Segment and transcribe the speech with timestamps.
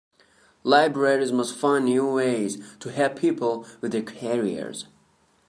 [0.63, 4.87] Libraries must find new ways to help people with their careers.